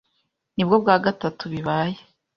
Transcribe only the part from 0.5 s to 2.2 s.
Nibwo bwa gatatu bibaye.